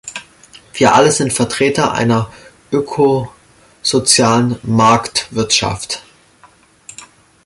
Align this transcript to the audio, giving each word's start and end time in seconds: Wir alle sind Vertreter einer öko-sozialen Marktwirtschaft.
Wir 0.73 0.95
alle 0.95 1.11
sind 1.11 1.31
Vertreter 1.31 1.91
einer 1.93 2.33
öko-sozialen 2.71 4.57
Marktwirtschaft. 4.63 6.01